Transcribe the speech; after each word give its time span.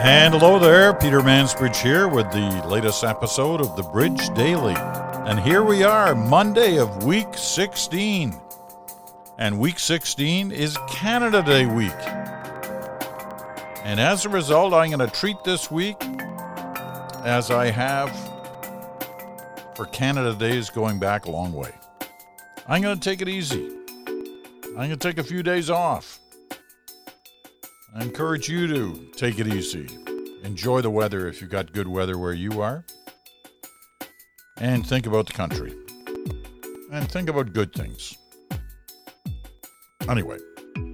And 0.00 0.32
hello 0.32 0.58
there, 0.58 0.94
Peter 0.94 1.20
Mansbridge 1.20 1.82
here 1.82 2.06
with 2.06 2.30
the 2.30 2.64
latest 2.66 3.02
episode 3.02 3.60
of 3.60 3.76
the 3.76 3.82
Bridge 3.82 4.28
Daily. 4.34 4.76
And 4.76 5.40
here 5.40 5.62
we 5.62 5.82
are, 5.82 6.14
Monday 6.14 6.78
of 6.78 7.04
week 7.04 7.34
16. 7.34 8.34
And 9.38 9.58
week 9.58 9.78
16 9.78 10.52
is 10.52 10.78
Canada 10.88 11.42
Day 11.42 11.66
week. 11.66 11.90
And 13.84 13.98
as 13.98 14.24
a 14.24 14.28
result, 14.28 14.72
I'm 14.72 14.90
going 14.90 15.00
to 15.00 15.14
treat 15.14 15.42
this 15.44 15.70
week 15.70 15.96
as 17.24 17.50
I 17.50 17.70
have 17.70 18.10
for 19.74 19.86
Canada 19.86 20.34
Days 20.34 20.70
going 20.70 20.98
back 20.98 21.26
a 21.26 21.30
long 21.30 21.52
way. 21.52 21.72
I'm 22.66 22.82
going 22.82 22.98
to 22.98 23.02
take 23.02 23.20
it 23.20 23.28
easy. 23.28 23.70
I'm 24.06 24.74
going 24.74 24.90
to 24.90 24.96
take 24.96 25.18
a 25.18 25.22
few 25.24 25.42
days 25.42 25.70
off. 25.70 26.20
I 27.94 28.02
encourage 28.02 28.48
you 28.48 28.66
to 28.68 29.10
take 29.16 29.38
it 29.38 29.48
easy. 29.48 29.88
Enjoy 30.44 30.80
the 30.80 30.90
weather 30.90 31.26
if 31.26 31.40
you've 31.40 31.50
got 31.50 31.72
good 31.72 31.88
weather 31.88 32.18
where 32.18 32.34
you 32.34 32.60
are. 32.60 32.84
And 34.58 34.86
think 34.86 35.06
about 35.06 35.26
the 35.26 35.32
country. 35.32 35.74
And 36.92 37.10
think 37.10 37.28
about 37.28 37.52
good 37.52 37.72
things. 37.72 38.16
Anyway, 40.08 40.38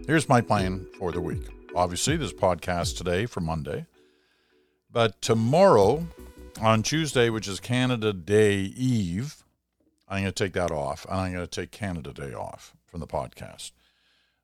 here's 0.07 0.29
my 0.29 0.41
plan 0.41 0.87
for 0.99 1.13
the 1.13 1.21
week. 1.21 1.47
Obviously, 1.77 2.17
this 2.17 2.33
podcast 2.33 2.97
today 2.97 3.27
for 3.27 3.41
Monday. 3.41 3.87
But 4.95 5.21
tomorrow, 5.21 6.07
on 6.61 6.85
Tuesday, 6.85 7.29
which 7.29 7.49
is 7.49 7.61
Canada 7.61 8.13
Day 8.13 8.61
Eve, 8.61 9.45
I'm 10.09 10.23
going 10.23 10.33
to 10.33 10.45
take 10.45 10.53
that 10.53 10.71
off. 10.71 11.05
And 11.11 11.21
I'm 11.21 11.33
going 11.33 11.47
to 11.47 11.61
take 11.61 11.73
Canada 11.73 12.13
Day 12.13 12.33
off 12.33 12.75
from 12.87 13.01
the 13.01 13.07
podcast. 13.07 13.73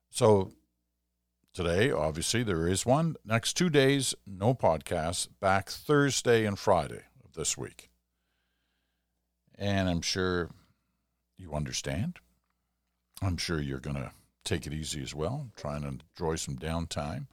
So 0.09 0.51
today. 1.53 1.91
Obviously, 1.91 2.43
there 2.43 2.67
is 2.67 2.85
one. 2.85 3.15
Next 3.25 3.53
two 3.53 3.69
days, 3.69 4.13
no 4.25 4.53
podcast. 4.53 5.29
Back 5.39 5.69
Thursday 5.69 6.45
and 6.45 6.57
Friday 6.57 7.03
of 7.23 7.33
this 7.33 7.57
week. 7.57 7.89
And 9.57 9.89
I'm 9.89 10.01
sure 10.01 10.49
you 11.37 11.53
understand. 11.53 12.19
I'm 13.21 13.37
sure 13.37 13.61
you're 13.61 13.79
going 13.79 13.95
to 13.95 14.11
take 14.43 14.65
it 14.65 14.73
easy 14.73 15.01
as 15.01 15.13
well, 15.13 15.49
trying 15.55 15.83
to 15.83 15.99
enjoy 16.17 16.35
some 16.35 16.57
downtime 16.57 17.27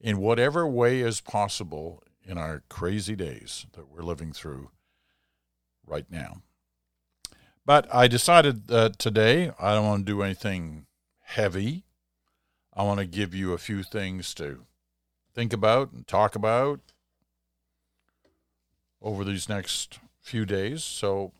in 0.00 0.18
whatever 0.18 0.66
way 0.66 1.00
is 1.00 1.20
possible 1.20 2.02
in 2.24 2.38
our 2.38 2.62
crazy 2.68 3.16
days 3.16 3.66
that 3.72 3.88
we're 3.88 4.02
living 4.02 4.32
through 4.32 4.70
right 5.86 6.06
now. 6.10 6.42
But 7.66 7.92
I 7.94 8.08
decided 8.08 8.68
that 8.68 8.98
today 8.98 9.52
I 9.58 9.74
don't 9.74 9.86
want 9.86 10.06
to 10.06 10.12
do 10.12 10.22
anything 10.22 10.86
heavy. 11.22 11.84
I 12.74 12.82
want 12.82 13.00
to 13.00 13.06
give 13.06 13.34
you 13.34 13.52
a 13.52 13.58
few 13.58 13.82
things 13.82 14.34
to 14.34 14.66
think 15.34 15.52
about 15.52 15.92
and 15.92 16.06
talk 16.06 16.34
about 16.34 16.80
over 19.02 19.24
these 19.24 19.48
next 19.48 19.98
few 20.20 20.44
days. 20.44 20.84
So 20.84 21.32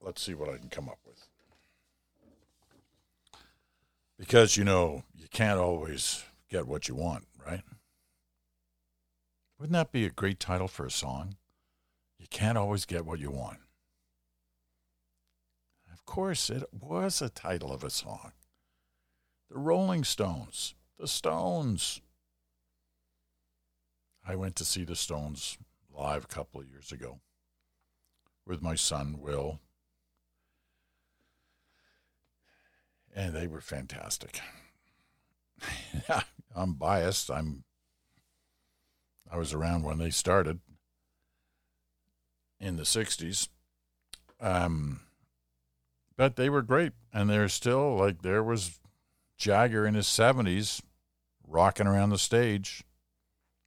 let's 0.00 0.22
see 0.22 0.34
what 0.34 0.48
I 0.48 0.56
can 0.56 0.68
come 0.68 0.88
up 0.88 0.98
with. 1.06 1.26
Because, 4.18 4.56
you 4.56 4.64
know, 4.64 5.04
you 5.16 5.26
can't 5.30 5.58
always 5.58 6.24
get 6.50 6.66
what 6.66 6.88
you 6.88 6.94
want, 6.94 7.26
right? 7.46 7.62
Wouldn't 9.60 9.74
that 9.74 9.92
be 9.92 10.06
a 10.06 10.10
great 10.10 10.40
title 10.40 10.68
for 10.68 10.86
a 10.86 10.90
song? 10.90 11.36
You 12.18 12.26
can't 12.30 12.56
always 12.56 12.86
get 12.86 13.04
what 13.04 13.18
you 13.18 13.30
want. 13.30 13.58
Of 15.92 16.06
course, 16.06 16.48
it 16.48 16.64
was 16.72 17.20
a 17.20 17.28
title 17.28 17.70
of 17.70 17.84
a 17.84 17.90
song. 17.90 18.32
The 19.50 19.58
Rolling 19.58 20.02
Stones. 20.02 20.74
The 20.98 21.06
Stones. 21.06 22.00
I 24.26 24.34
went 24.34 24.56
to 24.56 24.64
see 24.64 24.84
the 24.84 24.96
Stones 24.96 25.58
live 25.94 26.24
a 26.24 26.28
couple 26.28 26.62
of 26.62 26.66
years 26.66 26.90
ago 26.90 27.20
with 28.46 28.62
my 28.62 28.76
son, 28.76 29.16
Will. 29.20 29.60
And 33.14 33.34
they 33.34 33.46
were 33.46 33.60
fantastic. 33.60 34.40
I'm 36.56 36.72
biased. 36.74 37.30
I'm 37.30 37.64
I 39.30 39.38
was 39.38 39.52
around 39.52 39.84
when 39.84 39.98
they 39.98 40.10
started 40.10 40.60
in 42.58 42.76
the 42.76 42.82
60s. 42.82 43.48
Um, 44.40 45.00
but 46.16 46.36
they 46.36 46.50
were 46.50 46.62
great 46.62 46.92
and 47.12 47.28
they're 47.28 47.48
still 47.48 47.96
like 47.96 48.22
there 48.22 48.42
was 48.42 48.80
Jagger 49.36 49.86
in 49.86 49.94
his 49.94 50.06
70s 50.06 50.82
rocking 51.46 51.86
around 51.86 52.10
the 52.10 52.18
stage. 52.18 52.84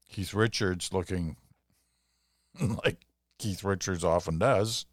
Keith 0.09 0.33
Richards 0.33 0.93
looking 0.93 1.37
like 2.85 3.05
Keith 3.39 3.63
Richards 3.63 4.03
often 4.03 4.37
does, 4.37 4.85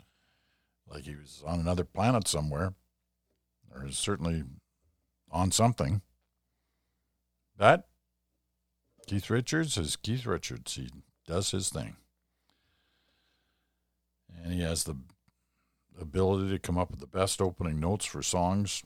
like 0.89 1.05
he 1.05 1.15
was 1.15 1.43
on 1.47 1.61
another 1.61 1.85
planet 1.85 2.27
somewhere, 2.27 2.75
or 3.75 3.91
certainly 3.91 4.45
on 5.31 5.51
something. 5.51 6.01
That 7.59 7.85
Keith 9.11 9.29
Richards 9.29 9.77
is 9.77 9.97
Keith 9.97 10.25
Richards. 10.25 10.75
He 10.77 10.89
does 11.27 11.51
his 11.51 11.69
thing. 11.69 11.97
And 14.41 14.53
he 14.53 14.61
has 14.61 14.85
the 14.85 14.95
ability 16.01 16.51
to 16.51 16.61
come 16.61 16.79
up 16.79 16.93
with 16.93 17.01
the 17.01 17.09
best 17.09 17.43
opening 17.43 17.81
notes 17.81 18.05
for 18.05 18.23
songs 18.23 18.85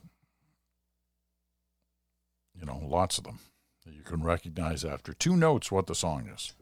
you 2.59 2.65
know, 2.65 2.81
lots 2.83 3.19
of 3.19 3.23
them 3.23 3.37
that 3.85 3.93
you 3.93 4.01
can 4.01 4.23
recognize 4.23 4.83
after 4.83 5.13
two 5.13 5.35
notes 5.35 5.71
what 5.71 5.85
the 5.85 5.93
song 5.93 6.27
is. 6.33 6.55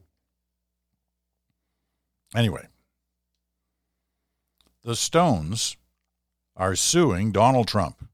Anyway, 2.36 2.68
the 4.84 4.96
Stones 4.96 5.78
are 6.58 6.76
suing 6.76 7.32
Donald 7.32 7.70
Trump. 7.70 8.10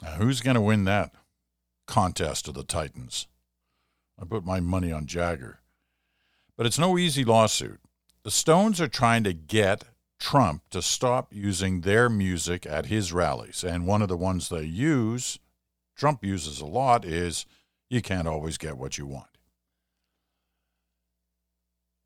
Now, 0.00 0.10
who's 0.10 0.40
going 0.40 0.54
to 0.54 0.60
win 0.60 0.84
that 0.84 1.12
contest 1.88 2.46
of 2.46 2.54
the 2.54 2.62
Titans? 2.62 3.26
I 4.20 4.24
put 4.24 4.44
my 4.44 4.60
money 4.60 4.92
on 4.92 5.06
Jagger. 5.06 5.60
But 6.56 6.66
it's 6.66 6.78
no 6.78 6.96
easy 6.96 7.24
lawsuit. 7.24 7.80
The 8.22 8.30
Stones 8.30 8.80
are 8.80 8.88
trying 8.88 9.24
to 9.24 9.32
get 9.32 9.84
Trump 10.20 10.62
to 10.70 10.82
stop 10.82 11.32
using 11.32 11.80
their 11.80 12.08
music 12.08 12.66
at 12.66 12.86
his 12.86 13.12
rallies. 13.12 13.64
And 13.64 13.86
one 13.86 14.02
of 14.02 14.08
the 14.08 14.16
ones 14.16 14.48
they 14.48 14.64
use, 14.64 15.38
Trump 15.96 16.24
uses 16.24 16.60
a 16.60 16.66
lot, 16.66 17.04
is 17.04 17.46
you 17.88 18.02
can't 18.02 18.28
always 18.28 18.58
get 18.58 18.76
what 18.76 18.98
you 18.98 19.06
want. 19.06 19.38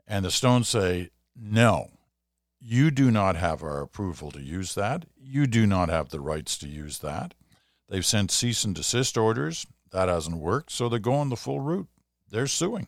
And 0.07 0.25
the 0.25 0.31
Stones 0.31 0.69
say, 0.69 1.11
no, 1.35 1.89
you 2.61 2.91
do 2.91 3.11
not 3.11 3.37
have 3.37 3.63
our 3.63 3.81
approval 3.81 4.31
to 4.33 4.41
use 4.41 4.75
that. 4.75 5.07
You 5.19 5.47
do 5.47 5.67
not 5.67 5.89
have 5.89 6.11
the 6.11 6.21
rights 6.21 6.59
to 6.59 6.69
use 6.69 6.99
that. 6.99 7.35
They've 7.89 8.05
sent 8.05 8.31
cease 8.31 8.65
and 8.65 8.75
desist 8.75 9.17
orders. 9.17 9.67
That 9.93 10.09
hasn't 10.09 10.39
worked. 10.39 10.73
So 10.73 10.89
they're 10.89 10.99
going 10.99 11.29
the 11.29 11.37
full 11.37 11.61
route. 11.61 11.89
They're 12.31 12.47
suing. 12.47 12.87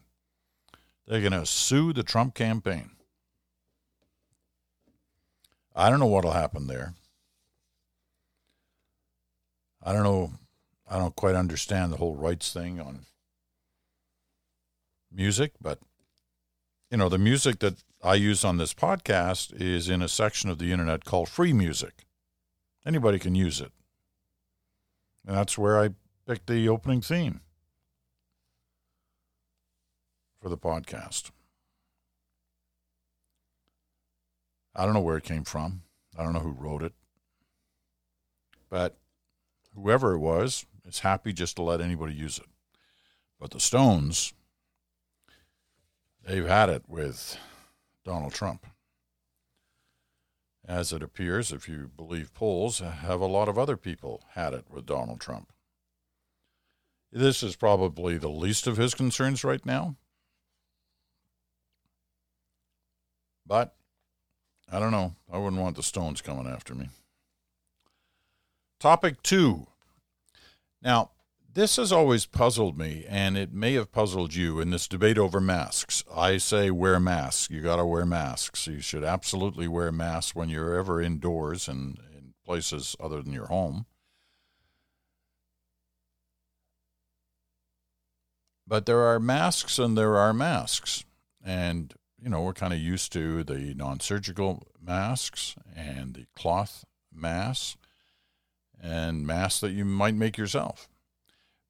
They're 1.07 1.21
going 1.21 1.33
to 1.33 1.47
sue 1.47 1.93
the 1.93 2.03
Trump 2.03 2.35
campaign. 2.35 2.91
I 5.77 5.91
don't 5.91 6.01
know 6.01 6.07
what'll 6.07 6.33
happen 6.33 6.67
there. 6.67 6.95
I 9.83 9.93
don't 9.93 10.05
know. 10.05 10.33
I 10.89 10.99
don't 10.99 11.17
quite 11.17 11.35
understand 11.35 11.93
the 11.93 11.97
whole 11.97 12.15
rights 12.15 12.53
thing 12.53 12.81
on 12.81 13.01
music, 15.13 15.53
but 15.61 15.79
you 16.91 16.97
know, 16.97 17.09
the 17.09 17.19
music 17.19 17.59
that 17.59 17.83
I 18.03 18.15
use 18.15 18.45
on 18.45 18.57
this 18.57 18.73
podcast 18.73 19.53
is 19.61 19.89
in 19.89 20.01
a 20.01 20.09
section 20.09 20.49
of 20.49 20.59
the 20.59 20.73
internet 20.73 21.05
called 21.05 21.29
free 21.29 21.53
music. 21.53 22.07
Anybody 22.87 23.19
can 23.19 23.35
use 23.35 23.61
it. 23.61 23.73
And 25.27 25.37
that's 25.37 25.59
where 25.59 25.81
I 25.81 25.91
picked 26.27 26.47
the 26.47 26.69
opening 26.69 27.01
theme 27.01 27.41
for 30.41 30.49
the 30.49 30.59
podcast. 30.59 31.31
I 34.75 34.85
don't 34.85 34.95
know 34.95 35.01
where 35.01 35.17
it 35.17 35.25
came 35.25 35.45
from. 35.45 35.83
I 36.19 36.23
don't 36.23 36.33
know 36.33 36.41
who 36.41 36.53
wrote 36.53 36.83
it. 36.83 36.93
But 38.69 38.97
whoever 39.75 40.15
it 40.15 40.19
was 40.19 40.67
is 40.87 41.01
happy 41.01 41.33
just 41.33 41.57
to 41.57 41.63
let 41.63 41.81
anybody 41.81 42.15
use 42.15 42.39
it. 42.39 42.47
But 43.39 43.51
the 43.51 43.61
Stones, 43.61 44.33
they've 46.27 46.47
had 46.47 46.69
it 46.69 46.85
with 46.89 47.39
Donald 48.05 48.33
Trump. 48.33 48.67
As 50.67 50.93
it 50.93 51.03
appears, 51.03 51.53
if 51.53 51.69
you 51.69 51.91
believe 51.95 52.35
polls, 52.35 52.79
have 52.81 53.21
a 53.21 53.27
lot 53.27 53.49
of 53.49 53.59
other 53.59 53.77
people 53.77 54.23
had 54.33 54.55
it 54.55 54.65
with 54.71 54.87
Donald 54.87 55.21
Trump. 55.21 55.54
This 57.17 57.45
is 57.45 57.55
probably 57.55 58.19
the 58.19 58.29
least 58.29 58.67
of 58.67 58.77
his 58.77 58.93
concerns 58.93 59.45
right 59.45 59.65
now. 59.65 59.95
But 63.47 63.77
I 64.71 64.81
don't 64.81 64.91
know. 64.91 65.15
I 65.33 65.39
wouldn't 65.39 65.63
want 65.63 65.77
the 65.77 65.85
stones 65.85 66.21
coming 66.21 66.49
after 66.49 66.75
me. 66.75 66.89
Topic 68.81 69.23
two. 69.23 69.69
Now, 70.83 71.13
this 71.53 71.77
has 71.77 71.93
always 71.93 72.27
puzzled 72.27 72.77
me, 72.77 73.05
and 73.09 73.39
it 73.39 73.53
may 73.53 73.75
have 73.75 73.93
puzzled 73.93 74.35
you 74.35 74.59
in 74.59 74.71
this 74.71 74.89
debate 74.89 75.17
over 75.17 75.41
masks. 75.41 76.03
I 76.13 76.39
say 76.39 76.73
wear 76.73 76.99
masks. 76.99 77.49
You 77.49 77.61
got 77.61 77.77
to 77.77 77.87
wear 77.87 78.05
masks. 78.05 78.67
You 78.67 78.81
should 78.81 79.05
absolutely 79.05 79.69
wear 79.69 79.93
masks 79.93 80.35
when 80.35 80.49
you're 80.49 80.77
ever 80.77 81.01
indoors 81.01 81.69
and 81.69 81.97
in 82.13 82.35
places 82.45 82.97
other 82.99 83.23
than 83.23 83.33
your 83.33 83.47
home. 83.47 83.87
But 88.67 88.87
there 88.87 89.01
are 89.01 89.21
masks 89.21 89.79
and 89.79 89.97
there 89.97 90.17
are 90.17 90.33
masks. 90.33 91.05
And, 91.45 91.93
you 92.21 92.31
know, 92.31 92.43
we're 92.43 92.55
kind 92.55 92.73
of 92.73 92.79
used 92.79 93.13
to 93.13 93.45
the 93.45 93.75
non 93.75 94.01
surgical 94.01 94.67
masks 94.81 95.55
and 95.75 96.15
the 96.15 96.27
cloth 96.35 96.85
masks 97.13 97.77
and 98.81 99.27
masks 99.27 99.61
that 99.61 99.73
you 99.73 99.85
might 99.85 100.15
make 100.15 100.39
yourself. 100.39 100.89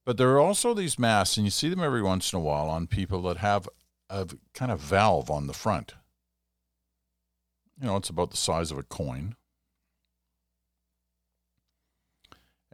But 0.05 0.19
there 0.19 0.31
are 0.31 0.41
also 0.41 0.75
these 0.75 0.99
masks, 0.99 1.37
and 1.37 1.47
you 1.47 1.51
see 1.51 1.69
them 1.69 1.83
every 1.83 2.03
once 2.03 2.33
in 2.33 2.39
a 2.39 2.43
while 2.43 2.69
on 2.69 2.87
people 2.87 3.23
that 3.23 3.39
have 3.39 3.69
a 4.11 4.29
kind 4.53 4.71
of 4.71 4.81
valve 4.81 5.31
on 5.31 5.47
the 5.47 5.55
front. 5.55 5.95
You 7.81 7.87
know, 7.87 7.97
it's 7.97 8.11
about 8.11 8.31
the 8.31 8.37
size 8.37 8.71
of 8.71 8.79
a 8.79 8.83
coin. 8.83 9.37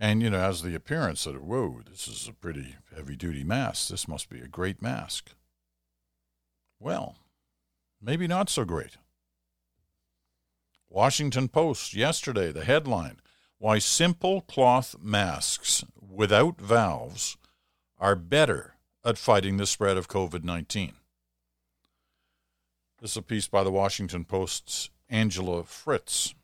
And, 0.02 0.22
you 0.22 0.30
know, 0.30 0.38
has 0.40 0.62
the 0.62 0.74
appearance 0.74 1.24
that, 1.24 1.42
whoa, 1.42 1.82
this 1.88 2.08
is 2.08 2.26
a 2.26 2.32
pretty 2.32 2.76
heavy 2.96 3.16
duty 3.16 3.44
mask. 3.44 3.90
This 3.90 4.08
must 4.08 4.30
be 4.30 4.40
a 4.40 4.48
great 4.48 4.80
mask. 4.80 5.32
Well, 6.78 7.16
maybe 8.00 8.26
not 8.26 8.48
so 8.48 8.64
great. 8.64 8.96
Washington 10.88 11.48
Post 11.48 11.92
yesterday, 11.92 12.50
the 12.50 12.64
headline 12.64 13.20
Why 13.58 13.78
Simple 13.78 14.40
Cloth 14.40 14.96
Masks 15.02 15.84
without 16.00 16.58
valves 16.58 17.36
are 17.98 18.16
better 18.16 18.76
at 19.04 19.18
fighting 19.18 19.58
the 19.58 19.66
spread 19.66 19.98
of 19.98 20.08
COVID 20.08 20.42
19. 20.42 20.94
This 23.02 23.12
is 23.12 23.16
a 23.18 23.22
piece 23.22 23.48
by 23.48 23.62
the 23.62 23.70
Washington 23.70 24.24
Post's 24.24 24.88
Angela 25.10 25.64
Fritz. 25.64 26.34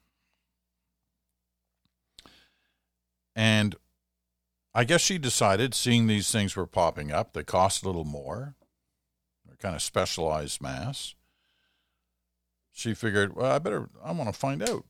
And 3.37 3.77
I 4.75 4.85
guess 4.85 5.03
she 5.03 5.19
decided, 5.19 5.75
seeing 5.75 6.07
these 6.07 6.33
things 6.33 6.57
were 6.57 6.67
popping 6.67 7.13
up, 7.13 7.35
they 7.35 7.45
cost 7.45 7.85
a 7.85 7.87
little 7.87 8.05
more. 8.05 8.55
They're 9.47 9.57
kind 9.57 9.77
of 9.77 9.83
specialized 9.83 10.63
masks. 10.63 11.15
She 12.73 12.95
figured, 12.95 13.37
well, 13.37 13.53
I 13.53 13.59
better, 13.59 13.89
I 14.03 14.13
want 14.13 14.33
to 14.33 14.39
find 14.39 14.63
out 14.63 14.85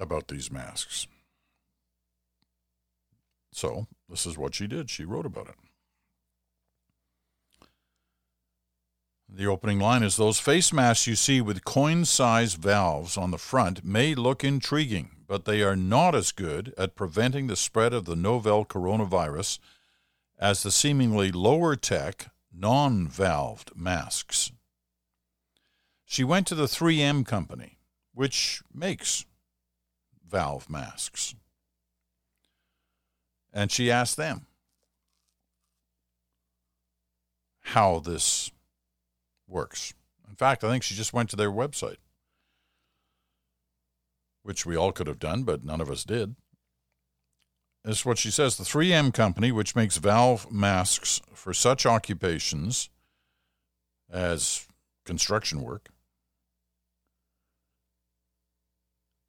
about 0.00 0.28
these 0.28 0.50
masks. 0.50 1.06
So 3.52 3.86
this 4.08 4.24
is 4.26 4.38
what 4.38 4.54
she 4.54 4.66
did. 4.66 4.88
She 4.88 5.04
wrote 5.04 5.26
about 5.26 5.48
it. 5.48 5.54
The 9.28 9.46
opening 9.46 9.78
line 9.78 10.02
is 10.02 10.16
Those 10.16 10.38
face 10.38 10.72
masks 10.72 11.06
you 11.06 11.16
see 11.16 11.40
with 11.40 11.64
coin 11.64 12.04
sized 12.04 12.58
valves 12.58 13.16
on 13.16 13.30
the 13.30 13.38
front 13.38 13.84
may 13.84 14.14
look 14.14 14.44
intriguing, 14.44 15.10
but 15.32 15.46
they 15.46 15.62
are 15.62 15.74
not 15.74 16.14
as 16.14 16.30
good 16.30 16.74
at 16.76 16.94
preventing 16.94 17.46
the 17.46 17.56
spread 17.56 17.94
of 17.94 18.04
the 18.04 18.14
novel 18.14 18.66
coronavirus 18.66 19.58
as 20.38 20.62
the 20.62 20.70
seemingly 20.70 21.32
lower 21.32 21.74
tech, 21.74 22.26
non 22.52 23.08
valved 23.08 23.74
masks. 23.74 24.52
She 26.04 26.22
went 26.22 26.46
to 26.48 26.54
the 26.54 26.66
3M 26.66 27.24
company, 27.24 27.78
which 28.12 28.60
makes 28.74 29.24
valve 30.28 30.68
masks. 30.68 31.34
And 33.54 33.72
she 33.72 33.90
asked 33.90 34.18
them 34.18 34.44
how 37.60 38.00
this 38.00 38.50
works. 39.48 39.94
In 40.28 40.36
fact, 40.36 40.62
I 40.62 40.68
think 40.68 40.82
she 40.82 40.94
just 40.94 41.14
went 41.14 41.30
to 41.30 41.36
their 41.36 41.50
website, 41.50 41.96
which 44.42 44.66
we 44.66 44.76
all 44.76 44.92
could 44.92 45.06
have 45.06 45.18
done, 45.18 45.44
but 45.44 45.64
none 45.64 45.80
of 45.80 45.90
us 45.90 46.04
did. 46.04 46.36
Is 47.84 48.04
what 48.04 48.18
she 48.18 48.30
says 48.30 48.56
the 48.56 48.64
3M 48.64 49.12
company, 49.12 49.50
which 49.50 49.74
makes 49.74 49.96
valve 49.96 50.50
masks 50.52 51.20
for 51.34 51.52
such 51.52 51.84
occupations 51.84 52.90
as 54.10 54.66
construction 55.04 55.62
work, 55.62 55.88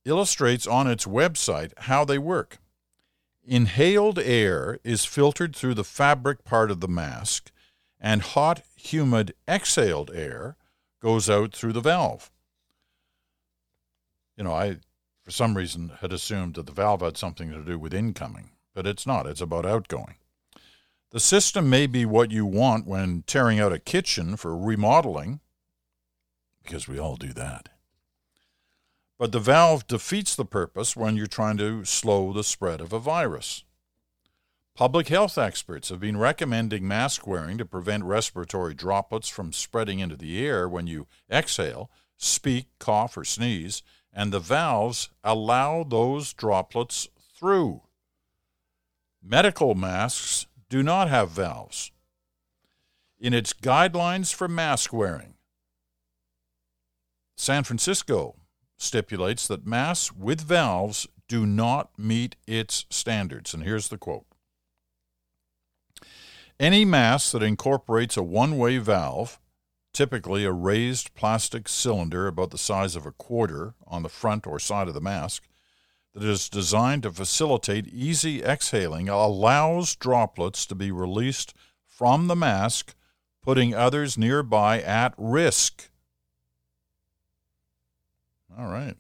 illustrates 0.06 0.68
on 0.68 0.88
its 0.88 1.06
website 1.06 1.72
how 1.80 2.06
they 2.06 2.18
work. 2.18 2.60
Inhaled 3.46 4.20
air 4.20 4.80
is 4.84 5.04
filtered 5.04 5.56
through 5.56 5.74
the 5.74 5.84
fabric 5.84 6.44
part 6.44 6.70
of 6.70 6.80
the 6.80 6.88
mask, 6.88 7.52
and 8.00 8.22
hot, 8.22 8.62
humid, 8.76 9.34
exhaled 9.48 10.12
air 10.14 10.58
goes 11.02 11.30
out 11.30 11.54
through 11.54 11.74
the 11.74 11.82
valve. 11.82 12.32
You 14.38 14.44
know, 14.44 14.54
I, 14.54 14.78
for 15.24 15.32
some 15.32 15.56
reason, 15.56 15.94
had 16.02 16.12
assumed 16.12 16.56
that 16.56 16.66
the 16.66 16.72
valve 16.72 17.02
had 17.02 17.18
something 17.18 17.50
to 17.52 17.64
do 17.64 17.80
with 17.80 17.94
incoming, 17.94 18.52
but 18.74 18.86
it's 18.86 19.08
not. 19.08 19.26
It's 19.26 19.42
about 19.42 19.66
outgoing. 19.66 20.16
The 21.12 21.20
system 21.20 21.70
may 21.70 21.88
be 21.88 22.06
what 22.06 22.32
you 22.32 22.46
want 22.46 22.88
when 22.88 23.24
tearing 23.28 23.60
out 23.60 23.72
a 23.72 23.80
kitchen 23.80 24.36
for 24.36 24.58
remodeling, 24.58 25.40
because 26.64 26.88
we 26.88 27.00
all 27.00 27.16
do 27.16 27.34
that. 27.34 27.70
But 29.20 29.32
the 29.32 29.40
valve 29.40 29.88
defeats 29.88 30.36
the 30.36 30.44
purpose 30.44 30.96
when 30.96 31.16
you're 31.16 31.28
trying 31.28 31.58
to 31.58 31.86
slow 31.86 32.34
the 32.34 32.44
spread 32.44 32.82
of 32.82 32.92
a 32.92 33.00
virus. 33.00 33.64
Public 34.76 35.10
health 35.10 35.38
experts 35.38 35.90
have 35.90 36.00
been 36.00 36.18
recommending 36.18 36.88
mask 36.88 37.28
wearing 37.28 37.60
to 37.60 37.66
prevent 37.66 38.06
respiratory 38.06 38.74
droplets 38.74 39.28
from 39.28 39.54
spreading 39.54 40.00
into 40.00 40.18
the 40.18 40.44
air 40.44 40.68
when 40.68 40.88
you 40.88 41.06
exhale, 41.32 41.92
speak, 42.24 42.68
cough, 42.80 43.18
or 43.18 43.24
sneeze, 43.24 43.84
and 44.12 44.32
the 44.32 44.40
valves 44.40 45.10
allow 45.24 45.84
those 45.84 46.34
droplets 46.34 47.08
through. 47.38 47.82
Medical 49.22 49.76
masks 49.76 50.48
do 50.70 50.84
not 50.84 51.10
have 51.10 51.32
valves. 51.32 51.92
In 53.20 53.34
its 53.34 53.54
guidelines 53.54 54.34
for 54.34 54.48
mask 54.48 54.92
wearing, 54.92 55.36
San 57.36 57.64
Francisco 57.64 58.36
stipulates 58.78 59.48
that 59.48 59.66
masks 59.66 60.14
with 60.14 60.42
valves 60.42 61.08
do 61.28 61.46
not 61.46 61.98
meet 61.98 62.36
its 62.46 62.86
standards. 62.90 63.54
And 63.54 63.64
here's 63.64 63.88
the 63.88 63.98
quote 63.98 64.26
Any 66.60 66.86
mask 66.86 67.32
that 67.32 67.44
incorporates 67.44 68.18
a 68.18 68.24
one 68.24 68.58
way 68.58 68.78
valve, 68.78 69.40
typically 69.94 70.44
a 70.44 70.52
raised 70.52 71.14
plastic 71.14 71.70
cylinder 71.70 72.28
about 72.28 72.50
the 72.50 72.58
size 72.58 72.96
of 72.96 73.06
a 73.06 73.12
quarter 73.12 73.76
on 73.86 74.04
the 74.04 74.10
front 74.10 74.48
or 74.48 74.60
side 74.60 74.88
of 74.88 74.94
the 74.94 75.02
mask, 75.02 75.48
that 76.14 76.24
is 76.24 76.50
designed 76.50 77.04
to 77.04 77.12
facilitate 77.12 77.88
easy 77.88 78.44
exhaling, 78.44 79.10
allows 79.10 79.96
droplets 79.96 80.66
to 80.66 80.76
be 80.76 80.92
released 80.92 81.54
from 81.88 82.28
the 82.28 82.36
mask, 82.36 82.96
putting 83.42 83.74
others 83.74 84.18
nearby 84.18 84.82
at 84.82 85.14
risk. 85.18 85.90
All 88.58 88.68
right. 88.68 88.96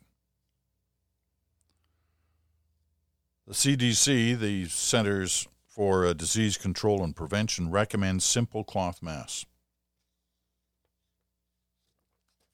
The 3.47 3.53
CDC, 3.53 4.39
the 4.39 4.65
Centers 4.65 5.47
for 5.67 6.11
Disease 6.13 6.57
Control 6.57 7.03
and 7.03 7.15
Prevention, 7.15 7.69
recommends 7.69 8.23
simple 8.23 8.63
cloth 8.63 9.03
masks 9.03 9.45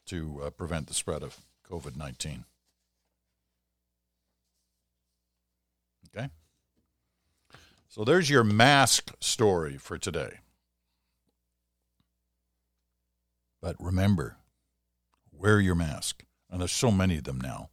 to 0.10 0.42
uh, 0.44 0.50
prevent 0.50 0.88
the 0.88 0.94
spread 0.94 1.24
of 1.24 1.38
COVID 1.70 1.96
19. 1.96 2.46
Okay? 6.16 6.30
So 7.88 8.04
there's 8.04 8.30
your 8.30 8.44
mask 8.44 9.14
story 9.20 9.78
for 9.78 9.98
today. 9.98 10.40
But 13.62 13.76
remember, 13.80 14.38
wear 15.32 15.60
your 15.60 15.76
mask 15.76 16.24
and 16.50 16.62
there's 16.62 16.72
so 16.72 16.92
many 16.92 17.18
of 17.18 17.26
them 17.26 17.40
now. 17.40 17.70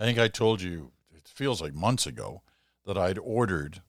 I 0.00 0.04
think 0.04 0.18
I 0.18 0.28
told 0.28 0.62
you, 0.62 0.92
it 1.14 1.26
feels 1.26 1.60
like 1.60 1.74
months 1.74 2.06
ago, 2.06 2.42
that 2.86 2.96
I'd 2.96 3.18
ordered 3.18 3.82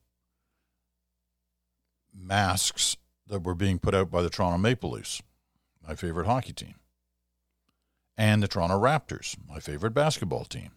masks 2.13 2.98
that 3.27 3.43
were 3.43 3.55
being 3.55 3.79
put 3.79 3.96
out 3.96 4.12
by 4.12 4.22
the 4.22 4.29
Toronto 4.29 4.58
Maple 4.58 4.91
Leafs, 4.91 5.22
my 5.88 5.96
favorite 5.96 6.25
hockey 6.25 6.51
team, 6.51 6.75
and 8.20 8.44
the 8.44 8.50
Toronto 8.50 8.78
Raptors, 8.78 9.38
my 9.48 9.62
favorite 9.62 9.94
basketball 9.94 10.44
team. 10.44 10.72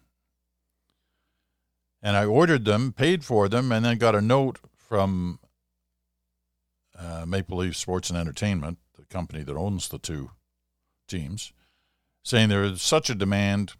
And 2.01 2.15
I 2.15 2.23
ordered 2.23 2.63
them, 2.63 2.93
paid 2.93 3.25
for 3.25 3.49
them, 3.49 3.69
and 3.69 3.83
then 3.83 3.97
got 3.97 4.15
a 4.15 4.21
note 4.21 4.59
from 4.77 5.39
uh, 6.97 7.25
Maple 7.27 7.57
Leaf 7.57 7.75
Sports 7.75 8.09
and 8.09 8.17
Entertainment, 8.17 8.77
the 8.97 9.03
company 9.05 9.43
that 9.43 9.57
owns 9.57 9.89
the 9.89 9.99
two 9.99 10.31
teams, 11.09 11.51
saying 12.23 12.47
there 12.47 12.63
is 12.63 12.81
such 12.81 13.09
a 13.09 13.15
demand 13.15 13.73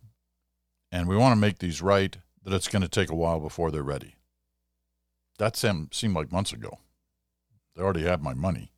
and 0.92 1.08
we 1.08 1.16
want 1.16 1.32
to 1.32 1.40
make 1.40 1.60
these 1.60 1.82
right 1.82 2.18
that 2.44 2.54
it's 2.54 2.68
going 2.68 2.82
to 2.82 2.90
take 2.90 3.10
a 3.10 3.16
while 3.16 3.40
before 3.40 3.72
they're 3.72 3.82
ready. 3.82 4.16
That 5.40 5.56
seemed 5.56 6.16
like 6.16 6.34
months 6.34 6.52
ago. 6.52 6.80
They 7.76 7.82
already 7.82 8.04
had 8.04 8.22
my 8.22 8.34
money. 8.34 8.74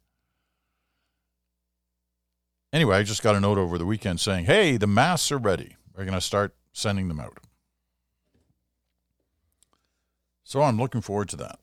Anyway, 2.76 2.98
I 2.98 3.04
just 3.04 3.24
got 3.24 3.36
a 3.36 3.40
note 3.40 3.58
over 3.58 3.78
the 3.78 3.86
weekend 3.86 4.20
saying, 4.20 4.44
hey, 4.44 4.76
the 4.76 4.86
masks 4.86 5.32
are 5.32 5.38
ready. 5.38 5.78
We're 5.96 6.04
going 6.04 6.14
to 6.14 6.20
start 6.20 6.54
sending 6.74 7.08
them 7.08 7.22
out. 7.22 7.38
So 10.44 10.62
I'm 10.62 10.78
looking 10.78 11.00
forward 11.00 11.30
to 11.30 11.38
that. 11.38 11.58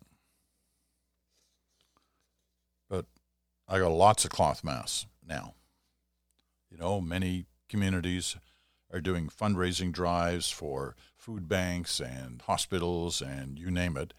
But 2.88 3.04
I 3.68 3.78
got 3.78 3.90
lots 3.90 4.24
of 4.24 4.30
cloth 4.30 4.64
masks 4.64 5.04
now. 5.22 5.52
You 6.70 6.78
know, 6.78 7.02
many 7.02 7.44
communities 7.68 8.36
are 8.90 9.02
doing 9.02 9.28
fundraising 9.28 9.92
drives 9.92 10.50
for 10.50 10.96
food 11.14 11.46
banks 11.46 12.00
and 12.00 12.40
hospitals 12.40 13.20
and 13.20 13.58
you 13.58 13.70
name 13.70 13.98
it, 13.98 14.14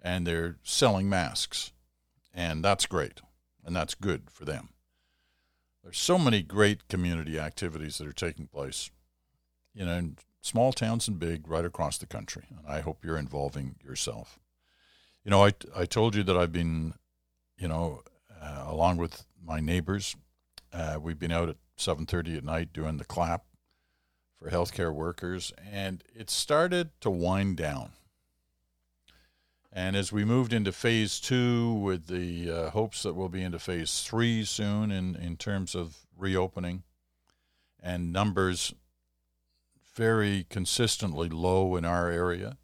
and 0.00 0.24
they're 0.24 0.58
selling 0.62 1.08
masks. 1.08 1.72
And 2.32 2.64
that's 2.64 2.86
great, 2.86 3.20
and 3.64 3.74
that's 3.74 3.96
good 3.96 4.30
for 4.30 4.44
them. 4.44 4.68
There's 5.86 5.98
so 5.98 6.18
many 6.18 6.42
great 6.42 6.88
community 6.88 7.38
activities 7.38 7.98
that 7.98 8.08
are 8.08 8.12
taking 8.12 8.48
place, 8.48 8.90
you 9.72 9.86
know, 9.86 9.92
in 9.92 10.16
small 10.40 10.72
towns 10.72 11.06
and 11.06 11.16
big, 11.16 11.46
right 11.46 11.64
across 11.64 11.96
the 11.96 12.06
country. 12.06 12.42
And 12.50 12.66
I 12.66 12.80
hope 12.80 13.04
you're 13.04 13.16
involving 13.16 13.76
yourself. 13.84 14.40
You 15.22 15.30
know, 15.30 15.44
I, 15.44 15.52
I 15.76 15.84
told 15.84 16.16
you 16.16 16.24
that 16.24 16.36
I've 16.36 16.50
been, 16.50 16.94
you 17.56 17.68
know, 17.68 18.02
uh, 18.42 18.64
along 18.66 18.96
with 18.96 19.26
my 19.40 19.60
neighbors, 19.60 20.16
uh, 20.72 20.98
we've 21.00 21.20
been 21.20 21.30
out 21.30 21.48
at 21.48 21.56
7:30 21.78 22.38
at 22.38 22.42
night 22.42 22.72
doing 22.72 22.96
the 22.96 23.04
clap 23.04 23.44
for 24.40 24.50
healthcare 24.50 24.92
workers, 24.92 25.52
and 25.70 26.02
it 26.12 26.30
started 26.30 27.00
to 27.02 27.10
wind 27.10 27.58
down. 27.58 27.92
And 29.76 29.94
as 29.94 30.10
we 30.10 30.24
moved 30.24 30.54
into 30.54 30.72
phase 30.72 31.20
two, 31.20 31.74
with 31.74 32.06
the 32.06 32.50
uh, 32.50 32.70
hopes 32.70 33.02
that 33.02 33.12
we'll 33.12 33.28
be 33.28 33.42
into 33.42 33.58
phase 33.58 34.00
three 34.00 34.42
soon 34.42 34.90
in, 34.90 35.14
in 35.14 35.36
terms 35.36 35.74
of 35.74 35.98
reopening, 36.16 36.82
and 37.82 38.10
numbers 38.10 38.72
very 39.94 40.46
consistently 40.48 41.28
low 41.28 41.76
in 41.76 41.84
our 41.84 42.10
area. 42.10 42.56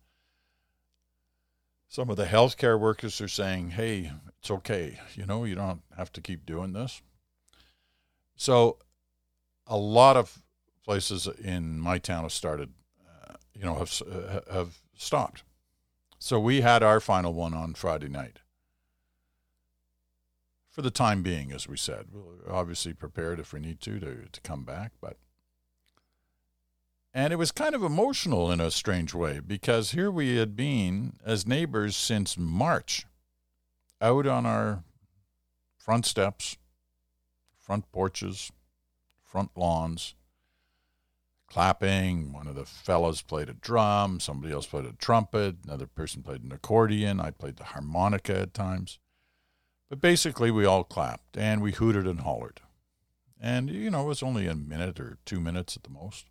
Some 1.87 2.09
of 2.09 2.17
the 2.17 2.25
healthcare 2.25 2.81
workers 2.81 3.21
are 3.21 3.29
saying, 3.29 3.73
hey, 3.73 4.13
it's 4.39 4.51
okay. 4.51 4.99
You 5.15 5.27
know, 5.27 5.45
you 5.45 5.55
don't 5.55 5.83
have 5.95 6.11
to 6.15 6.23
keep 6.23 6.47
doing 6.47 6.73
this. 6.73 7.03
So, 8.37 8.79
a 9.67 9.77
lot 9.77 10.17
of 10.17 10.43
places 10.83 11.29
in 11.45 11.79
my 11.79 11.99
town 11.99 12.23
have 12.23 12.33
started, 12.33 12.71
uh, 13.07 13.35
you 13.53 13.67
know, 13.67 13.75
have 13.75 14.01
uh, 14.11 14.41
have 14.51 14.79
stopped. 14.97 15.43
So 16.25 16.39
we 16.39 16.61
had 16.61 16.85
our 16.85 17.01
final 17.01 17.35
one 17.35 17.53
on 17.53 17.75
Friday 17.75 18.09
night. 18.09 18.39
For 20.71 20.81
the 20.81 20.89
time 20.93 21.25
being, 21.25 21.51
as 21.51 21.67
we 21.67 21.77
said, 21.77 22.07
we're 22.13 22.49
obviously 22.49 22.95
prepared 22.95 23.41
if 23.41 23.53
we 23.53 23.59
need 23.59 23.81
to 23.81 23.99
to, 23.99 24.29
to 24.31 24.41
come 24.43 24.63
back, 24.63 24.93
but 25.01 25.17
and 27.13 27.33
it 27.33 27.41
was 27.41 27.51
kind 27.51 27.75
of 27.75 27.83
emotional 27.83 28.53
in 28.53 28.61
a 28.61 28.71
strange 28.71 29.13
way 29.13 29.41
because 29.41 29.91
here 29.91 30.13
we 30.13 30.37
had 30.37 30.55
been 30.55 31.15
as 31.25 31.45
neighbors 31.45 31.97
since 31.97 32.39
March, 32.39 33.05
out 34.01 34.25
on 34.25 34.47
our 34.47 34.85
front 35.77 36.07
steps, 36.07 36.57
front 37.59 37.91
porches, 37.91 38.53
front 39.25 39.51
lawns, 39.57 40.15
clapping. 41.53 42.33
One 42.33 42.47
of 42.47 42.55
the 42.55 42.65
fellows 42.65 43.21
played 43.21 43.51
a 43.51 43.53
drum, 43.53 44.21
somebody 44.21 44.55
else 44.55 44.67
played 44.67 44.87
a 44.87 44.93
trumpet, 44.93 45.57
another 45.65 45.87
person 45.87 46.23
played 46.23 46.43
an 46.43 46.51
accordion. 46.51 47.21
I 47.21 47.31
played 47.31 47.57
the 47.57 47.65
harmonica 47.65 48.41
at 48.41 48.55
times. 48.55 48.99
But 49.91 50.01
basically, 50.01 50.51
we 50.51 50.65
all 50.65 50.83
clapped 50.83 51.37
and 51.37 51.61
we 51.61 51.73
hooted 51.73 52.07
and 52.07 52.21
hollered. 52.21 52.61
And, 53.39 53.69
you 53.69 53.91
know, 53.91 54.05
it 54.05 54.09
was 54.09 54.23
only 54.23 54.47
a 54.47 54.55
minute 54.55 54.99
or 54.99 55.19
two 55.27 55.41
minutes 55.41 55.77
at 55.77 55.83
the 55.83 55.91
most. 55.91 56.25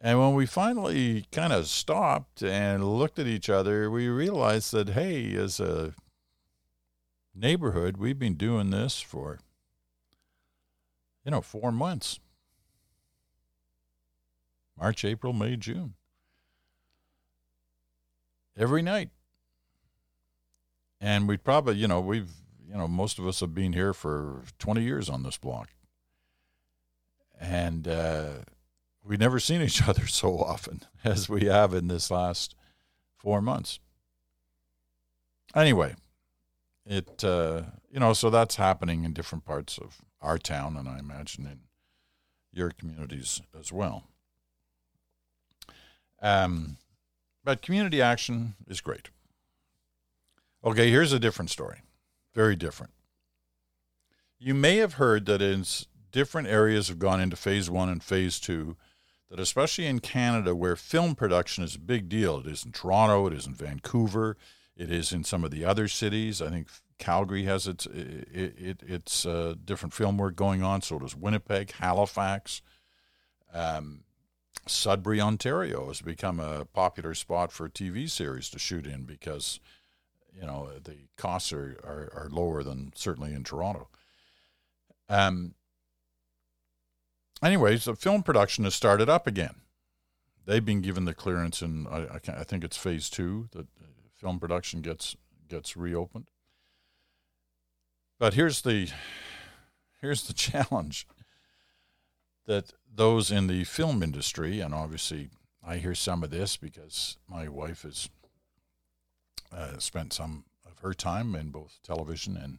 And 0.00 0.18
when 0.18 0.34
we 0.34 0.46
finally 0.46 1.26
kind 1.30 1.52
of 1.52 1.66
stopped 1.66 2.42
and 2.42 2.84
looked 2.84 3.18
at 3.18 3.26
each 3.26 3.50
other, 3.50 3.90
we 3.90 4.08
realized 4.08 4.72
that, 4.72 4.90
hey, 4.90 5.34
as 5.34 5.60
a 5.60 5.94
neighborhood, 7.34 7.98
we've 7.98 8.18
been 8.18 8.36
doing 8.36 8.70
this 8.70 8.98
for, 9.00 9.40
you 11.22 11.30
know, 11.30 11.42
four 11.42 11.70
months. 11.70 12.18
March, 14.78 15.04
April, 15.04 15.32
May, 15.32 15.56
June. 15.56 15.94
Every 18.56 18.82
night. 18.82 19.10
And 21.00 21.28
we 21.28 21.36
probably, 21.36 21.76
you 21.76 21.88
know, 21.88 22.00
we've, 22.00 22.30
you 22.68 22.76
know, 22.76 22.88
most 22.88 23.18
of 23.18 23.26
us 23.26 23.40
have 23.40 23.54
been 23.54 23.72
here 23.72 23.92
for 23.92 24.42
20 24.58 24.82
years 24.82 25.08
on 25.08 25.22
this 25.22 25.36
block. 25.36 25.70
And 27.38 27.86
uh, 27.86 28.30
we've 29.04 29.20
never 29.20 29.38
seen 29.38 29.62
each 29.62 29.86
other 29.88 30.06
so 30.06 30.38
often 30.38 30.82
as 31.04 31.28
we 31.28 31.46
have 31.46 31.74
in 31.74 31.88
this 31.88 32.10
last 32.10 32.54
four 33.16 33.40
months. 33.40 33.78
Anyway, 35.54 35.94
it, 36.84 37.24
uh, 37.24 37.62
you 37.90 38.00
know, 38.00 38.12
so 38.12 38.30
that's 38.30 38.56
happening 38.56 39.04
in 39.04 39.12
different 39.12 39.44
parts 39.44 39.78
of 39.78 40.02
our 40.20 40.38
town, 40.38 40.76
and 40.76 40.88
I 40.88 40.98
imagine 40.98 41.46
in 41.46 41.60
your 42.52 42.70
communities 42.70 43.40
as 43.58 43.72
well. 43.72 44.04
Um, 46.20 46.78
but 47.44 47.62
community 47.62 48.02
action 48.02 48.54
is 48.66 48.80
great. 48.80 49.10
Okay, 50.64 50.90
here's 50.90 51.12
a 51.12 51.20
different 51.20 51.50
story. 51.50 51.82
Very 52.34 52.56
different. 52.56 52.92
You 54.38 54.54
may 54.54 54.76
have 54.76 54.94
heard 54.94 55.26
that 55.26 55.40
in 55.40 55.64
different 56.10 56.48
areas 56.48 56.88
have 56.88 56.98
gone 56.98 57.20
into 57.20 57.36
phase 57.36 57.70
one 57.70 57.88
and 57.88 58.02
phase 58.02 58.40
two, 58.40 58.76
that 59.30 59.40
especially 59.40 59.86
in 59.86 60.00
Canada, 60.00 60.54
where 60.54 60.76
film 60.76 61.14
production 61.14 61.64
is 61.64 61.76
a 61.76 61.80
big 61.80 62.08
deal, 62.08 62.40
it 62.40 62.46
is 62.46 62.64
in 62.64 62.72
Toronto, 62.72 63.26
it 63.26 63.32
is 63.32 63.46
in 63.46 63.54
Vancouver, 63.54 64.36
it 64.76 64.90
is 64.90 65.12
in 65.12 65.24
some 65.24 65.44
of 65.44 65.50
the 65.50 65.64
other 65.64 65.88
cities. 65.88 66.42
I 66.42 66.50
think 66.50 66.68
Calgary 66.98 67.44
has 67.44 67.66
its 67.66 67.86
it, 67.86 68.54
it, 68.58 68.82
its 68.82 69.24
uh, 69.24 69.54
different 69.64 69.94
film 69.94 70.18
work 70.18 70.36
going 70.36 70.62
on. 70.62 70.82
So 70.82 70.98
does 70.98 71.16
Winnipeg, 71.16 71.72
Halifax. 71.72 72.62
Um, 73.52 74.04
Sudbury, 74.66 75.20
Ontario 75.20 75.88
has 75.88 76.00
become 76.00 76.40
a 76.40 76.64
popular 76.64 77.14
spot 77.14 77.52
for 77.52 77.68
TV 77.68 78.08
series 78.10 78.48
to 78.50 78.58
shoot 78.58 78.86
in 78.86 79.04
because, 79.04 79.60
you 80.34 80.46
know, 80.46 80.70
the 80.82 80.96
costs 81.16 81.52
are, 81.52 81.78
are, 81.84 82.10
are 82.14 82.28
lower 82.30 82.62
than 82.62 82.92
certainly 82.94 83.32
in 83.32 83.44
Toronto. 83.44 83.88
Um, 85.08 85.54
anyways, 87.42 87.84
the 87.84 87.94
film 87.94 88.22
production 88.22 88.64
has 88.64 88.74
started 88.74 89.08
up 89.08 89.26
again. 89.26 89.56
They've 90.46 90.64
been 90.64 90.80
given 90.80 91.04
the 91.04 91.14
clearance, 91.14 91.62
and 91.62 91.86
I, 91.88 92.06
I, 92.14 92.40
I 92.40 92.44
think 92.44 92.64
it's 92.64 92.76
phase 92.76 93.10
two 93.10 93.48
that 93.52 93.66
film 94.14 94.38
production 94.38 94.80
gets 94.80 95.16
gets 95.48 95.76
reopened. 95.76 96.28
But 98.18 98.34
here's 98.34 98.62
the 98.62 98.90
here's 100.00 100.26
the 100.26 100.32
challenge 100.34 101.06
that 102.46 102.72
those 102.92 103.30
in 103.30 103.46
the 103.46 103.64
film 103.64 104.02
industry, 104.02 104.60
and 104.60 104.74
obviously 104.74 105.30
I 105.64 105.76
hear 105.76 105.94
some 105.94 106.22
of 106.22 106.30
this 106.30 106.56
because 106.56 107.18
my 107.28 107.48
wife 107.48 107.82
has 107.82 108.08
uh, 109.52 109.78
spent 109.78 110.12
some 110.12 110.44
of 110.64 110.78
her 110.80 110.94
time 110.94 111.34
in 111.34 111.50
both 111.50 111.78
television 111.82 112.36
and 112.36 112.58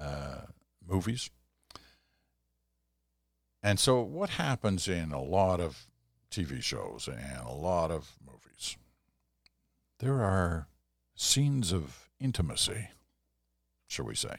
uh, 0.00 0.46
movies. 0.86 1.30
And 3.62 3.78
so, 3.78 4.00
what 4.00 4.30
happens 4.30 4.88
in 4.88 5.12
a 5.12 5.22
lot 5.22 5.60
of 5.60 5.86
TV 6.30 6.62
shows 6.62 7.08
and 7.08 7.46
a 7.46 7.52
lot 7.52 7.90
of 7.90 8.12
movies? 8.24 8.76
There 9.98 10.22
are 10.22 10.68
scenes 11.14 11.72
of 11.72 12.08
intimacy, 12.18 12.88
shall 13.86 14.06
we 14.06 14.14
say, 14.14 14.36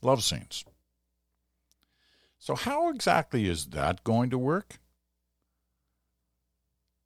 love 0.00 0.22
scenes. 0.22 0.64
So, 2.42 2.56
how 2.56 2.88
exactly 2.88 3.48
is 3.48 3.66
that 3.66 4.02
going 4.02 4.28
to 4.30 4.36
work 4.36 4.80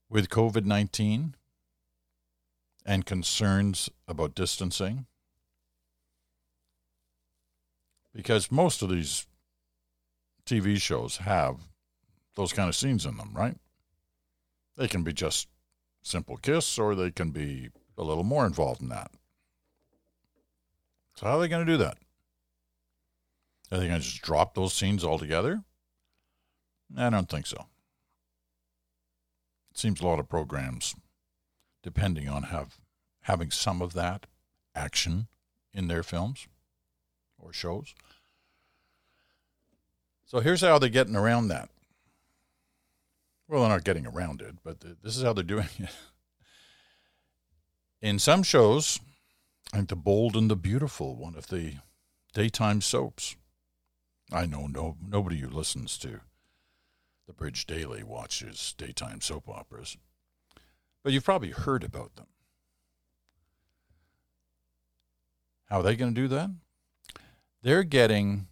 with 0.08 0.30
COVID 0.30 0.64
19 0.64 1.34
and 2.86 3.04
concerns 3.04 3.90
about 4.08 4.34
distancing? 4.34 5.04
Because 8.14 8.50
most 8.50 8.80
of 8.80 8.88
these 8.88 9.26
TV 10.46 10.80
shows 10.80 11.18
have 11.18 11.56
those 12.34 12.54
kind 12.54 12.70
of 12.70 12.74
scenes 12.74 13.04
in 13.04 13.18
them, 13.18 13.32
right? 13.34 13.58
They 14.78 14.88
can 14.88 15.02
be 15.02 15.12
just 15.12 15.48
simple 16.02 16.38
kiss 16.38 16.78
or 16.78 16.94
they 16.94 17.10
can 17.10 17.28
be 17.28 17.68
a 17.98 18.02
little 18.02 18.24
more 18.24 18.46
involved 18.46 18.80
in 18.80 18.88
that. 18.88 19.10
So, 21.14 21.26
how 21.26 21.36
are 21.36 21.40
they 21.40 21.48
going 21.48 21.66
to 21.66 21.70
do 21.70 21.76
that? 21.76 21.98
Are 23.70 23.78
they 23.78 23.88
going 23.88 24.00
to 24.00 24.06
just 24.06 24.22
drop 24.22 24.54
those 24.54 24.72
scenes 24.72 25.04
altogether? 25.04 25.62
I 26.96 27.10
don't 27.10 27.28
think 27.28 27.46
so. 27.46 27.66
It 29.72 29.78
seems 29.78 30.00
a 30.00 30.06
lot 30.06 30.20
of 30.20 30.28
programs, 30.28 30.94
depending 31.82 32.28
on 32.28 32.44
have 32.44 32.78
having 33.22 33.50
some 33.50 33.82
of 33.82 33.92
that 33.94 34.26
action 34.74 35.26
in 35.72 35.88
their 35.88 36.04
films 36.04 36.46
or 37.38 37.52
shows. 37.52 37.92
So 40.24 40.38
here's 40.40 40.60
how 40.60 40.78
they're 40.78 40.88
getting 40.88 41.16
around 41.16 41.48
that. 41.48 41.68
Well, 43.48 43.62
they're 43.62 43.70
not 43.70 43.84
getting 43.84 44.06
around 44.06 44.42
it, 44.42 44.56
but 44.64 44.80
this 45.02 45.16
is 45.16 45.22
how 45.22 45.32
they're 45.32 45.44
doing 45.44 45.68
it. 45.78 45.90
In 48.00 48.18
some 48.18 48.42
shows, 48.42 49.00
I 49.72 49.78
think 49.78 49.88
The 49.88 49.96
Bold 49.96 50.36
and 50.36 50.50
the 50.50 50.56
Beautiful, 50.56 51.16
one 51.16 51.34
of 51.34 51.48
the 51.48 51.74
daytime 52.32 52.80
soaps. 52.80 53.36
I 54.32 54.46
know 54.46 54.66
no 54.66 54.96
nobody 55.06 55.38
who 55.38 55.48
listens 55.48 55.98
to 55.98 56.20
the 57.26 57.32
Bridge 57.32 57.66
Daily 57.66 58.02
watches 58.02 58.74
daytime 58.76 59.20
soap 59.20 59.48
operas, 59.48 59.96
but 61.02 61.12
you've 61.12 61.24
probably 61.24 61.50
heard 61.50 61.84
about 61.84 62.16
them. 62.16 62.26
How 65.66 65.80
are 65.80 65.82
they 65.82 65.96
going 65.96 66.14
to 66.14 66.20
do 66.20 66.28
that? 66.28 66.50
They're 67.62 67.82
getting, 67.82 68.46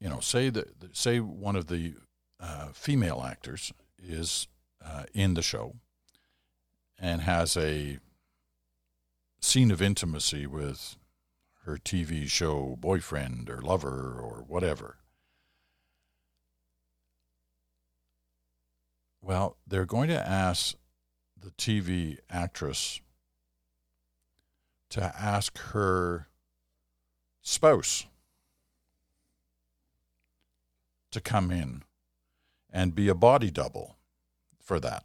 you 0.00 0.08
know, 0.08 0.20
say 0.20 0.50
that 0.50 0.96
say 0.96 1.20
one 1.20 1.56
of 1.56 1.68
the 1.68 1.94
uh, 2.40 2.68
female 2.72 3.24
actors 3.24 3.72
is 3.98 4.48
uh, 4.84 5.04
in 5.14 5.34
the 5.34 5.42
show 5.42 5.76
and 6.98 7.22
has 7.22 7.56
a 7.56 7.98
scene 9.40 9.70
of 9.70 9.80
intimacy 9.80 10.46
with 10.46 10.96
her 11.68 11.76
TV 11.76 12.26
show 12.26 12.76
boyfriend 12.80 13.50
or 13.50 13.60
lover 13.60 14.18
or 14.18 14.42
whatever. 14.48 14.96
Well, 19.20 19.58
they're 19.66 19.84
going 19.84 20.08
to 20.08 20.18
ask 20.18 20.76
the 21.38 21.50
TV 21.50 22.16
actress 22.30 23.02
to 24.88 25.14
ask 25.20 25.58
her 25.58 26.28
spouse 27.42 28.06
to 31.10 31.20
come 31.20 31.50
in 31.50 31.82
and 32.70 32.94
be 32.94 33.08
a 33.08 33.14
body 33.14 33.50
double 33.50 33.98
for 34.58 34.80
that. 34.80 35.04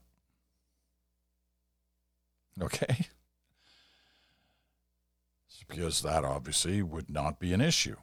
Okay? 2.61 3.07
Because 5.67 6.01
that 6.01 6.23
obviously 6.23 6.81
would 6.81 7.09
not 7.09 7.39
be 7.39 7.53
an 7.53 7.61
issue. 7.61 7.95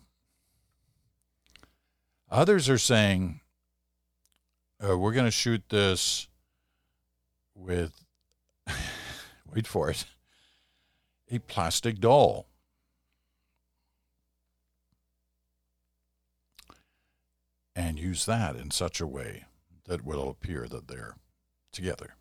Others 2.30 2.68
are 2.68 2.78
saying, 2.78 3.40
uh, 4.82 4.96
we're 4.96 5.12
going 5.12 5.26
to 5.26 5.30
shoot 5.30 5.62
this 5.68 6.28
with, 7.54 8.04
wait 9.54 9.66
for 9.66 9.90
it, 9.90 10.04
a 11.30 11.38
plastic 11.40 11.98
doll. 11.98 12.46
And 17.74 17.98
use 17.98 18.26
that 18.26 18.56
in 18.56 18.70
such 18.70 19.00
a 19.00 19.06
way 19.06 19.46
that 19.86 20.04
will 20.04 20.28
appear 20.28 20.68
that 20.68 20.88
they're 20.88 21.16
together. 21.72 22.14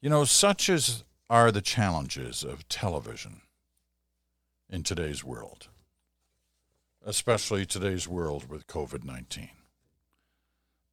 You 0.00 0.10
know, 0.10 0.24
such 0.24 0.68
as 0.68 1.04
are 1.28 1.50
the 1.50 1.60
challenges 1.60 2.44
of 2.44 2.68
television 2.68 3.40
in 4.70 4.82
today's 4.82 5.24
world, 5.24 5.68
especially 7.04 7.66
today's 7.66 8.06
world 8.06 8.48
with 8.48 8.66
COVID 8.66 9.04
19. 9.04 9.50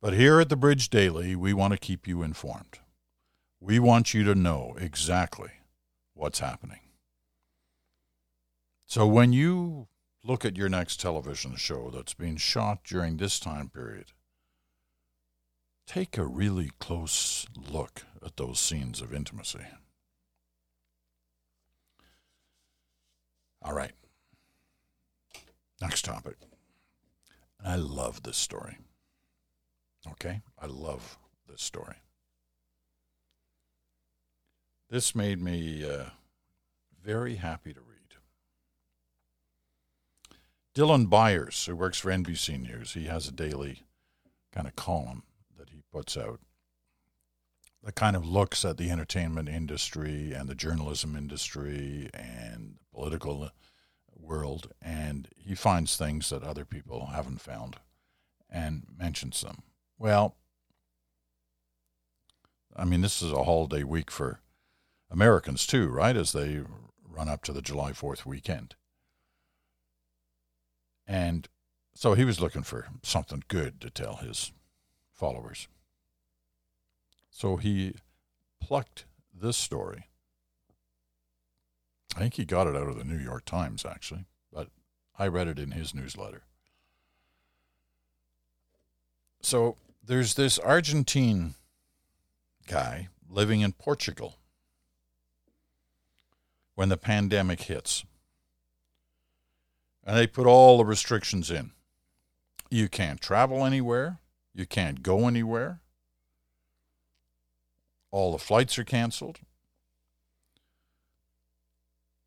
But 0.01 0.13
here 0.13 0.39
at 0.39 0.49
the 0.49 0.55
Bridge 0.55 0.89
Daily, 0.89 1.35
we 1.35 1.53
want 1.53 1.71
to 1.73 1.79
keep 1.79 2.07
you 2.07 2.23
informed. 2.23 2.79
We 3.61 3.79
want 3.79 4.13
you 4.13 4.23
to 4.25 4.35
know 4.35 4.75
exactly 4.77 5.51
what's 6.13 6.39
happening. 6.39 6.79
So 8.85 9.07
when 9.07 9.33
you 9.33 9.87
look 10.23 10.43
at 10.45 10.57
your 10.57 10.67
next 10.67 10.99
television 10.99 11.55
show 11.55 11.89
that's 11.89 12.13
being 12.13 12.37
shot 12.37 12.83
during 12.83 13.17
this 13.17 13.39
time 13.39 13.69
period, 13.69 14.11
take 15.87 16.17
a 16.17 16.25
really 16.25 16.71
close 16.79 17.45
look 17.71 18.03
at 18.25 18.37
those 18.37 18.59
scenes 18.59 18.99
of 18.99 19.13
intimacy. 19.13 19.65
All 23.63 23.73
right. 23.73 23.91
Next 25.81 26.03
topic. 26.05 26.35
I 27.63 27.77
love 27.77 28.23
this 28.23 28.37
story. 28.37 28.77
Okay? 30.11 30.41
I 30.59 30.65
love 30.65 31.17
this 31.47 31.61
story. 31.61 31.95
This 34.89 35.15
made 35.15 35.41
me 35.41 35.89
uh, 35.89 36.05
very 37.01 37.35
happy 37.35 37.73
to 37.73 37.79
read. 37.79 37.93
Dylan 40.75 41.09
Byers, 41.09 41.65
who 41.65 41.75
works 41.75 41.99
for 41.99 42.11
NBC 42.11 42.61
News, 42.61 42.93
he 42.93 43.05
has 43.05 43.27
a 43.27 43.31
daily 43.31 43.83
kind 44.51 44.67
of 44.67 44.75
column 44.75 45.23
that 45.57 45.69
he 45.69 45.83
puts 45.91 46.17
out 46.17 46.39
that 47.83 47.95
kind 47.95 48.15
of 48.15 48.25
looks 48.25 48.63
at 48.63 48.77
the 48.77 48.89
entertainment 48.89 49.49
industry 49.49 50.31
and 50.33 50.47
the 50.47 50.55
journalism 50.55 51.15
industry 51.15 52.09
and 52.13 52.75
the 52.79 52.97
political 52.97 53.43
uh, 53.43 53.49
world, 54.15 54.71
and 54.81 55.27
he 55.35 55.53
finds 55.53 55.97
things 55.97 56.29
that 56.29 56.43
other 56.43 56.63
people 56.63 57.07
haven't 57.07 57.41
found 57.41 57.75
and 58.49 58.83
mentions 58.97 59.41
them. 59.41 59.63
Well, 59.97 60.35
I 62.75 62.85
mean, 62.85 63.01
this 63.01 63.21
is 63.21 63.31
a 63.31 63.43
holiday 63.43 63.83
week 63.83 64.09
for 64.09 64.39
Americans 65.11 65.67
too, 65.67 65.89
right? 65.89 66.15
As 66.15 66.31
they 66.31 66.61
run 67.07 67.27
up 67.27 67.43
to 67.43 67.51
the 67.51 67.61
July 67.61 67.91
4th 67.91 68.25
weekend. 68.25 68.75
And 71.05 71.49
so 71.93 72.13
he 72.13 72.23
was 72.23 72.39
looking 72.39 72.63
for 72.63 72.87
something 73.03 73.43
good 73.49 73.81
to 73.81 73.89
tell 73.89 74.15
his 74.15 74.51
followers. 75.11 75.67
So 77.35 77.57
he 77.57 77.95
plucked 78.61 79.05
this 79.33 79.57
story. 79.57 80.05
I 82.15 82.19
think 82.19 82.35
he 82.35 82.45
got 82.45 82.67
it 82.67 82.75
out 82.75 82.87
of 82.87 82.95
the 82.95 83.03
New 83.03 83.17
York 83.17 83.43
Times, 83.43 83.85
actually, 83.85 84.25
but 84.51 84.69
I 85.17 85.27
read 85.27 85.47
it 85.47 85.57
in 85.57 85.71
his 85.71 85.95
newsletter. 85.95 86.43
So 89.41 89.77
there's 90.05 90.35
this 90.35 90.59
Argentine 90.59 91.55
guy 92.67 93.09
living 93.27 93.61
in 93.61 93.73
Portugal 93.73 94.37
when 96.75 96.89
the 96.89 96.97
pandemic 96.97 97.63
hits. 97.63 98.05
And 100.05 100.15
they 100.15 100.27
put 100.27 100.45
all 100.45 100.77
the 100.77 100.85
restrictions 100.85 101.49
in. 101.49 101.71
You 102.69 102.89
can't 102.89 103.19
travel 103.19 103.65
anywhere. 103.65 104.19
You 104.53 104.67
can't 104.67 105.01
go 105.01 105.27
anywhere. 105.27 105.79
All 108.13 108.31
the 108.31 108.37
flights 108.37 108.77
are 108.77 108.83
canceled. 108.83 109.39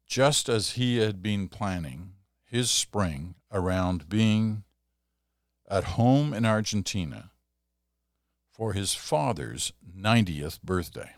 Just 0.05 0.49
as 0.49 0.72
he 0.72 0.96
had 0.96 1.22
been 1.22 1.49
planning 1.49 2.14
his 2.44 2.72
spring 2.72 3.37
around 3.53 4.09
being 4.09 4.64
at 5.70 5.85
home 5.85 6.35
in 6.35 6.44
Argentina 6.44 7.31
for 8.51 8.72
his 8.72 8.94
father's 8.94 9.72
90th 9.96 10.61
birthday. 10.61 11.12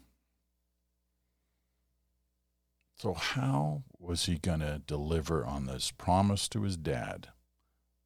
So, 2.96 3.14
how 3.14 3.84
was 3.98 4.26
he 4.26 4.36
going 4.36 4.60
to 4.60 4.82
deliver 4.86 5.46
on 5.46 5.64
this 5.64 5.92
promise 5.92 6.46
to 6.48 6.64
his 6.64 6.76
dad 6.76 7.28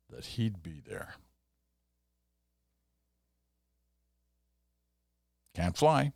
that 0.09 0.27
he'd 0.27 0.63
be 0.63 0.81
there? 0.87 1.17
Can't 5.57 5.77
fly. 5.77 6.13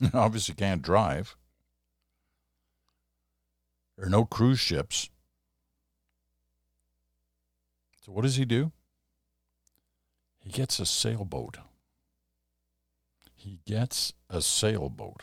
Obviously, 0.14 0.54
can't 0.54 0.82
drive. 0.82 1.36
There 3.96 4.06
are 4.06 4.10
no 4.10 4.24
cruise 4.24 4.60
ships. 4.60 5.08
So, 8.04 8.12
what 8.12 8.22
does 8.22 8.36
he 8.36 8.44
do? 8.44 8.72
He 10.38 10.50
gets 10.50 10.78
a 10.78 10.86
sailboat. 10.86 11.58
He 13.34 13.60
gets 13.64 14.12
a 14.28 14.42
sailboat 14.42 15.22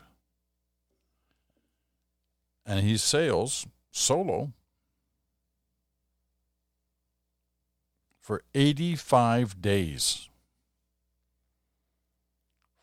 and 2.65 2.81
he 2.81 2.97
sails 2.97 3.67
solo 3.91 4.53
for 8.19 8.41
85 8.55 9.61
days 9.61 10.29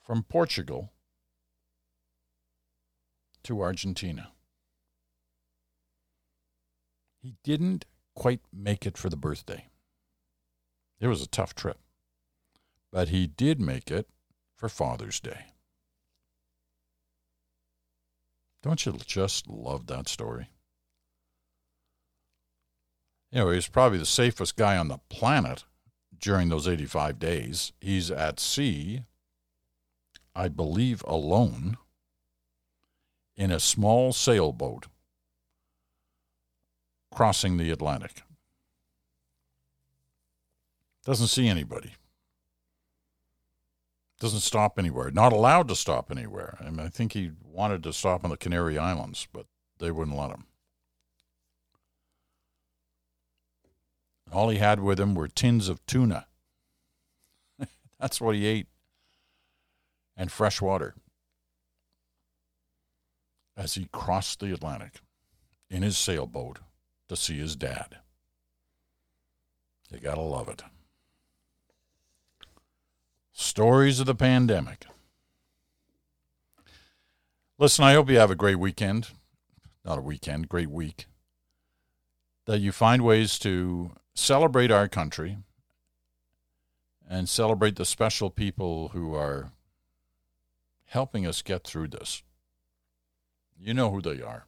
from 0.05 0.23
Portugal 0.23 0.93
to 3.45 3.61
Argentina. 3.61 4.33
He 7.23 7.35
didn't 7.45 7.85
quite 8.15 8.41
make 8.53 8.87
it 8.87 8.97
for 8.97 9.09
the 9.09 9.17
birthday. 9.17 9.67
It 11.01 11.07
was 11.07 11.23
a 11.23 11.29
tough 11.29 11.55
trip, 11.55 11.79
but 12.93 13.09
he 13.09 13.27
did 13.27 13.61
make 13.61 13.91
it 13.91 14.09
for 14.57 14.69
Father's 14.69 15.21
Day. 15.21 15.47
Don't 18.63 18.85
you 18.85 18.99
just 19.07 19.49
love 19.49 19.87
that 19.87 20.09
story? 20.09 20.49
You 23.33 23.41
know, 23.41 23.51
he's 23.51 23.69
probably 23.69 23.99
the 23.99 24.07
safest 24.07 24.57
guy 24.57 24.77
on 24.77 24.89
the 24.89 24.99
planet 25.09 25.65
during 26.19 26.49
those 26.49 26.69
85 26.69 27.19
days. 27.19 27.73
He's 27.81 28.11
at 28.11 28.41
sea, 28.41 29.05
I 30.35 30.49
believe, 30.49 31.03
alone 31.07 31.79
in 33.41 33.51
a 33.51 33.59
small 33.59 34.13
sailboat 34.13 34.87
crossing 37.11 37.57
the 37.57 37.71
Atlantic. 37.71 38.23
Doesn't 41.07 41.29
see 41.29 41.49
anybody. 41.49 41.95
Doesn't 44.21 44.41
stop 44.41 44.79
anywhere. 44.79 45.11
Not 45.11 45.33
allowed 45.33 45.69
to 45.69 45.75
stop 45.75 46.11
anywhere. 46.11 46.59
I, 46.61 46.69
mean, 46.69 46.81
I 46.81 46.89
think 46.89 47.15
he 47.15 47.31
wanted 47.43 47.83
to 47.85 47.95
stop 47.95 48.25
on 48.25 48.31
the 48.31 48.37
Canary 48.37 48.77
Islands, 48.77 49.27
but 49.33 49.47
they 49.79 49.91
wouldn't 49.91 50.19
let 50.19 50.31
him. 50.31 50.45
All 54.31 54.51
he 54.51 54.59
had 54.59 54.81
with 54.81 55.01
him 55.01 55.15
were 55.15 55.29
tins 55.29 55.71
of 55.71 55.85
tuna. 55.87 56.27
That's 57.99 58.21
what 58.21 58.35
he 58.35 58.45
ate. 58.45 58.67
And 60.15 60.31
fresh 60.31 60.61
water. 60.61 60.95
As 63.61 63.75
he 63.75 63.91
crossed 63.93 64.41
the 64.41 64.55
Atlantic 64.55 65.03
in 65.69 65.83
his 65.83 65.99
sailboat 65.99 66.61
to 67.09 67.15
see 67.15 67.37
his 67.37 67.57
dad. 67.57 67.99
You 69.93 70.01
gotta 70.01 70.23
love 70.23 70.49
it. 70.49 70.63
Stories 73.33 74.01
of 74.01 74.07
the 74.07 74.15
pandemic. 74.15 74.87
Listen, 77.59 77.85
I 77.85 77.93
hope 77.93 78.09
you 78.09 78.19
have 78.19 78.31
a 78.31 78.35
great 78.35 78.59
weekend. 78.59 79.09
Not 79.85 79.99
a 79.99 80.03
weekend, 80.03 80.49
great 80.49 80.71
week. 80.71 81.05
That 82.47 82.61
you 82.61 82.73
find 82.73 83.03
ways 83.03 83.39
to 83.41 83.91
celebrate 84.15 84.71
our 84.71 84.89
country 84.89 85.37
and 87.07 87.29
celebrate 87.29 87.77
the 87.77 87.85
special 87.85 88.31
people 88.31 88.89
who 88.95 89.15
are 89.15 89.53
helping 90.87 91.27
us 91.27 91.43
get 91.43 91.63
through 91.63 91.89
this. 91.89 92.23
You 93.63 93.75
know 93.75 93.91
who 93.91 94.01
they 94.01 94.23
are. 94.23 94.47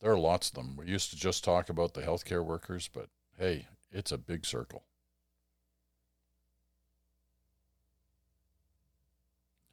There 0.00 0.12
are 0.12 0.18
lots 0.18 0.48
of 0.48 0.54
them. 0.54 0.76
We 0.76 0.86
used 0.86 1.10
to 1.10 1.16
just 1.16 1.42
talk 1.42 1.68
about 1.68 1.94
the 1.94 2.02
healthcare 2.02 2.44
workers, 2.44 2.88
but 2.92 3.08
hey, 3.36 3.66
it's 3.90 4.12
a 4.12 4.18
big 4.18 4.46
circle. 4.46 4.84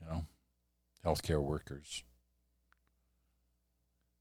You 0.01 0.07
know, 0.09 0.25
healthcare 1.05 1.41
workers, 1.41 2.03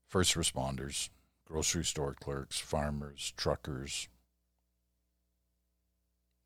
first 0.07 0.35
responders, 0.35 1.09
grocery 1.47 1.85
store 1.85 2.15
clerks, 2.15 2.59
farmers, 2.59 3.33
truckers, 3.39 4.09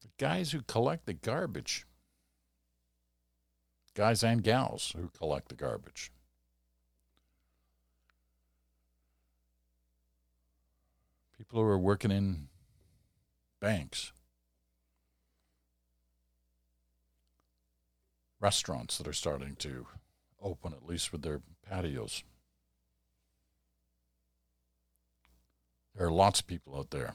the 0.01 0.09
guys 0.17 0.53
who 0.53 0.63
collect 0.63 1.07
the 1.07 1.13
garbage, 1.15 1.87
guys 3.95 4.23
and 4.23 4.45
gals 4.45 4.95
who 4.97 5.09
collect 5.09 5.49
the 5.49 5.57
garbage. 5.57 6.13
People 11.51 11.65
who 11.65 11.69
are 11.71 11.79
working 11.79 12.13
in 12.13 12.47
banks. 13.61 14.13
Restaurants 18.39 18.97
that 18.99 19.09
are 19.09 19.13
starting 19.13 19.57
to 19.57 19.89
open, 20.41 20.73
at 20.73 20.87
least 20.87 21.11
with 21.11 21.23
their 21.23 21.41
patios. 21.69 22.23
There 25.97 26.07
are 26.07 26.13
lots 26.13 26.39
of 26.39 26.47
people 26.47 26.77
out 26.79 26.91
there, 26.91 27.15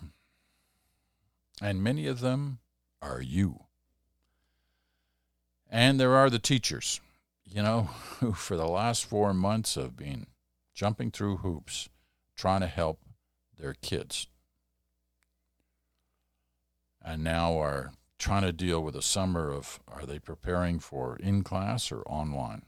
and 1.62 1.82
many 1.82 2.06
of 2.06 2.20
them 2.20 2.60
are 3.02 3.22
you. 3.22 3.64
And 5.72 5.98
there 5.98 6.14
are 6.14 6.30
the 6.30 6.40
teachers, 6.40 7.00
you 7.46 7.64
know, 7.64 7.84
who 8.20 8.34
for 8.34 8.58
the 8.58 8.68
last 8.68 9.06
four 9.06 9.34
months 9.34 9.76
have 9.76 9.96
been 9.96 10.28
jumping 10.74 11.10
through 11.10 11.38
hoops 11.38 11.88
trying 12.36 12.60
to 12.60 12.68
help 12.68 13.00
their 13.58 13.74
kids. 13.74 14.28
And 17.04 17.24
now 17.24 17.60
are 17.60 17.92
trying 18.18 18.44
to 18.44 18.52
deal 18.52 18.82
with 18.82 18.96
a 18.96 19.02
summer 19.02 19.52
of 19.52 19.80
are 19.88 20.06
they 20.06 20.20
preparing 20.20 20.80
for 20.80 21.18
in 21.18 21.44
class 21.44 21.92
or 21.92 22.02
online? 22.04 22.64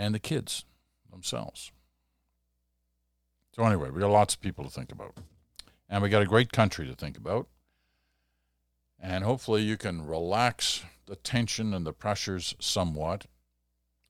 and 0.00 0.14
the 0.14 0.18
kids 0.18 0.64
themselves. 1.10 1.72
So, 3.54 3.64
anyway, 3.64 3.90
we 3.90 4.00
got 4.00 4.10
lots 4.10 4.34
of 4.34 4.40
people 4.40 4.64
to 4.64 4.70
think 4.70 4.92
about. 4.92 5.16
And 5.88 6.02
we 6.02 6.08
got 6.08 6.22
a 6.22 6.26
great 6.26 6.52
country 6.52 6.86
to 6.86 6.94
think 6.94 7.18
about. 7.18 7.48
And 8.98 9.24
hopefully, 9.24 9.62
you 9.62 9.76
can 9.76 10.06
relax 10.06 10.84
the 11.06 11.16
tension 11.16 11.74
and 11.74 11.84
the 11.84 11.92
pressures 11.92 12.54
somewhat. 12.60 13.26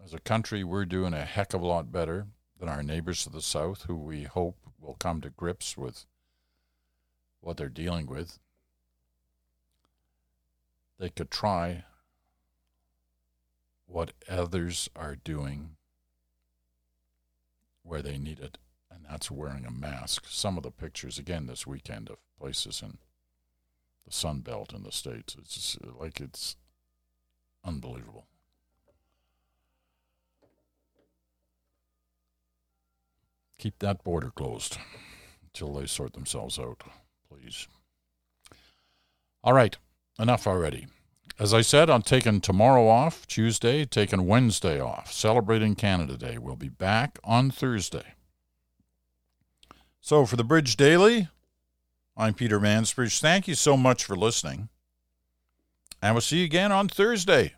As 0.03 0.15
a 0.15 0.21
country, 0.21 0.63
we're 0.63 0.85
doing 0.85 1.15
a 1.15 1.25
heck 1.25 1.55
of 1.55 1.63
a 1.63 1.67
lot 1.67 1.91
better 1.91 2.27
than 2.61 2.69
our 2.69 2.83
neighbors 2.83 3.25
to 3.25 3.31
the 3.31 3.41
south, 3.41 3.85
who 3.87 3.97
we 3.97 4.25
hope 4.25 4.59
will 4.79 4.95
come 4.95 5.23
to 5.23 5.31
grips 5.31 5.77
with 5.77 6.05
what 7.41 7.57
they're 7.57 7.71
dealing 7.71 8.07
with. 8.07 8.39
They 10.99 11.09
could 11.09 11.31
try 11.31 11.85
what 13.87 14.13
others 14.29 14.91
are 14.95 15.17
doing 15.17 15.71
where 17.83 18.03
they 18.03 18.19
need 18.19 18.39
it, 18.39 18.59
and 18.91 19.07
that's 19.09 19.31
wearing 19.31 19.65
a 19.65 19.71
mask. 19.71 20.27
Some 20.29 20.59
of 20.59 20.63
the 20.63 20.71
pictures, 20.71 21.19
again, 21.19 21.47
this 21.47 21.67
weekend 21.67 22.11
of 22.11 22.19
places 22.39 22.83
in 22.83 22.99
the 24.05 24.13
Sun 24.13 24.41
Belt 24.41 24.75
in 24.75 24.83
the 24.83 24.93
States, 24.93 25.35
it's 25.39 25.79
like 25.99 26.21
it's 26.21 26.57
unbelievable. 27.65 28.27
Keep 33.61 33.81
that 33.81 34.03
border 34.03 34.31
closed 34.31 34.79
until 35.45 35.75
they 35.75 35.85
sort 35.85 36.15
themselves 36.15 36.59
out, 36.59 36.83
please. 37.29 37.69
All 39.45 39.53
right, 39.53 39.77
enough 40.19 40.47
already. 40.47 40.87
As 41.39 41.53
I 41.53 41.61
said, 41.61 41.91
I'm 41.91 42.01
taking 42.01 42.41
tomorrow 42.41 42.89
off, 42.89 43.27
Tuesday, 43.27 43.85
taking 43.85 44.27
Wednesday 44.27 44.81
off, 44.81 45.13
celebrating 45.13 45.75
Canada 45.75 46.17
Day. 46.17 46.39
We'll 46.39 46.57
be 46.57 46.71
back 46.71 47.19
on 47.23 47.51
Thursday. 47.51 48.15
So, 50.01 50.25
for 50.25 50.37
the 50.37 50.45
Bridge 50.45 50.79
Daily, 50.79 51.29
I'm 52.17 52.33
Peter 52.33 52.59
Mansbridge. 52.59 53.21
Thank 53.21 53.47
you 53.47 53.55
so 53.55 53.77
much 53.77 54.07
for 54.07 54.17
listening. 54.17 54.71
And 56.01 56.15
we'll 56.15 56.23
see 56.23 56.39
you 56.39 56.45
again 56.47 56.73
on 56.73 56.89
Thursday. 56.89 57.53